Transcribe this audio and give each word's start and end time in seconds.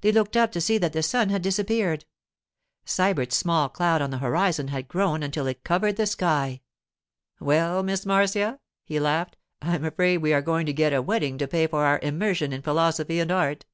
They 0.00 0.10
looked 0.10 0.36
up 0.36 0.50
to 0.50 0.60
see 0.60 0.78
that 0.78 0.92
the 0.94 1.00
sun 1.00 1.28
had 1.28 1.42
disappeared. 1.42 2.04
Sybert's 2.84 3.36
small 3.36 3.68
cloud 3.68 4.02
on 4.02 4.10
the 4.10 4.18
horizon 4.18 4.66
had 4.66 4.88
grown 4.88 5.22
until 5.22 5.46
it 5.46 5.62
covered 5.62 5.94
the 5.94 6.08
sky. 6.08 6.62
'Well, 7.38 7.84
Miss 7.84 8.04
Marcia,' 8.04 8.58
he 8.84 8.98
laughed, 8.98 9.36
'I 9.62 9.74
am 9.76 9.84
afraid 9.84 10.16
we 10.16 10.32
are 10.32 10.42
going 10.42 10.66
to 10.66 10.72
get 10.72 10.92
a 10.92 11.00
wetting 11.00 11.38
to 11.38 11.46
pay 11.46 11.68
for 11.68 11.84
our 11.84 12.00
immersion 12.02 12.52
in 12.52 12.62
philosophy 12.62 13.20
and 13.20 13.30
art. 13.30 13.64